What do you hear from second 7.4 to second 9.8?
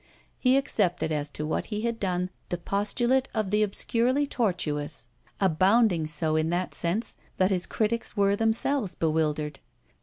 his critics were themselves bewildered.